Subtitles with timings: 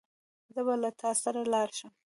[0.53, 1.91] زه به له تا سره لاړ شم.